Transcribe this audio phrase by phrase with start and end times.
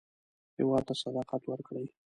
[0.57, 1.85] هېواد ته صداقت ورکړئ